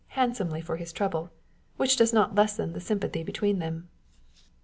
[0.17, 1.29] handsomely for his trouble,
[1.77, 3.87] which does not lessen the sympathy between them.